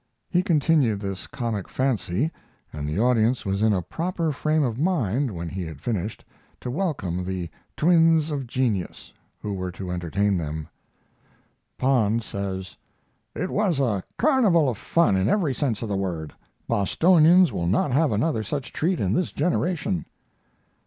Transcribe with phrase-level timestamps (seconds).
[0.31, 2.31] He continued this comic fancy,
[2.73, 6.25] and the audience was in a proper frame of mind, when he had finished,
[6.61, 10.67] to welcome the "Twins of Genius" who were to entertain them:
[11.77, 12.75] Pond says:
[13.35, 16.33] It was a carnival of fun in every sense of the word.
[16.67, 20.07] Bostonians will not have another such treat in this generation.